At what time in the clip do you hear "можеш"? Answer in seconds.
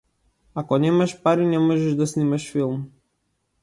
1.59-1.95